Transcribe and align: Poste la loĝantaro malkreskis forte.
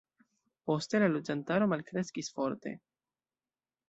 Poste 0.69 1.01
la 1.03 1.09
loĝantaro 1.15 1.67
malkreskis 1.73 2.31
forte. 2.39 2.73